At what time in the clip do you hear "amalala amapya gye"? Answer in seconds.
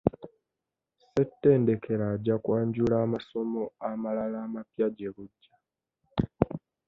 3.89-5.09